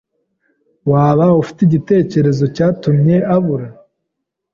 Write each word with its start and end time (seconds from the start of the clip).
Waba 0.91 1.25
ufite 1.41 1.59
igitekerezo 1.63 2.43
cyatumye 2.55 3.15
abura? 3.35 3.67